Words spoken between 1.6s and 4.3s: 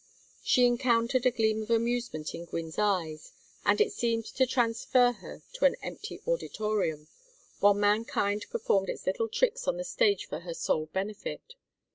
of amusement in Gwynne's eyes, and it seemed